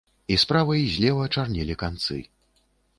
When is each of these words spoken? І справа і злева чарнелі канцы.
І 0.35 0.37
справа 0.43 0.73
і 0.79 0.87
злева 0.95 1.29
чарнелі 1.37 1.79
канцы. 1.85 2.23